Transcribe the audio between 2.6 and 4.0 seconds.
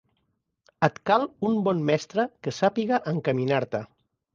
sàpiga encaminar-te.